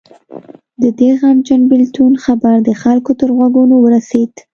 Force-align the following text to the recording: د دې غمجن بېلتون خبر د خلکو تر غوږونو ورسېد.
د 0.81 0.83
دې 0.99 1.09
غمجن 1.19 1.61
بېلتون 1.71 2.13
خبر 2.23 2.55
د 2.67 2.69
خلکو 2.81 3.11
تر 3.19 3.29
غوږونو 3.35 3.75
ورسېد. 3.79 4.31